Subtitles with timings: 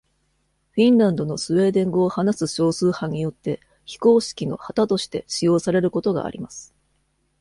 [0.71, 6.73] フィンランドのスウェーデン語を話す少数派によって非公式の旗として使用されることがあります。